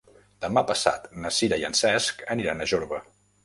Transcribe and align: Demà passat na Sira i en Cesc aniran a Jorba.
Demà 0.45 0.63
passat 0.71 1.05
na 1.25 1.33
Sira 1.41 1.61
i 1.61 1.67
en 1.69 1.77
Cesc 1.83 2.27
aniran 2.39 2.61
a 2.61 2.71
Jorba. 2.75 3.05